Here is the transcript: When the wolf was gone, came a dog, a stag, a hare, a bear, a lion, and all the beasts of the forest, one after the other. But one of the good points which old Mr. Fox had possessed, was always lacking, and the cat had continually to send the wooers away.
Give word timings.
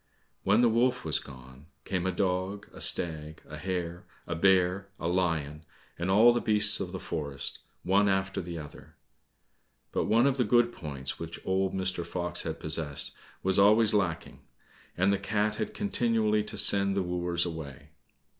When 0.43 0.61
the 0.61 0.67
wolf 0.67 1.05
was 1.05 1.19
gone, 1.19 1.67
came 1.85 2.07
a 2.07 2.11
dog, 2.11 2.67
a 2.73 2.81
stag, 2.81 3.43
a 3.47 3.55
hare, 3.55 4.07
a 4.25 4.33
bear, 4.33 4.87
a 4.99 5.07
lion, 5.07 5.63
and 5.99 6.09
all 6.09 6.33
the 6.33 6.41
beasts 6.41 6.79
of 6.79 6.91
the 6.91 6.99
forest, 6.99 7.59
one 7.83 8.09
after 8.09 8.41
the 8.41 8.57
other. 8.57 8.95
But 9.91 10.05
one 10.05 10.25
of 10.25 10.37
the 10.37 10.43
good 10.43 10.71
points 10.71 11.19
which 11.19 11.39
old 11.45 11.75
Mr. 11.75 12.03
Fox 12.03 12.41
had 12.41 12.59
possessed, 12.59 13.13
was 13.43 13.59
always 13.59 13.93
lacking, 13.93 14.39
and 14.97 15.13
the 15.13 15.19
cat 15.19 15.57
had 15.57 15.75
continually 15.75 16.43
to 16.45 16.57
send 16.57 16.97
the 16.97 17.03
wooers 17.03 17.45
away. 17.45 17.89